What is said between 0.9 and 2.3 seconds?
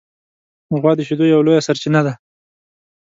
د شیدو یوه لویه سرچینه ده.